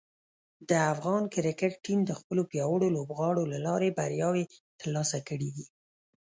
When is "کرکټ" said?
1.33-1.73